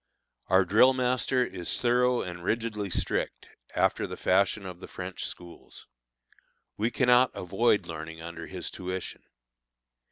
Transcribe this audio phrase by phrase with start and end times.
[0.47, 5.85] Our drill master is thorough and rigidly strict, after the fashion of the French schools.
[6.75, 9.21] We cannot avoid learning under his tuition.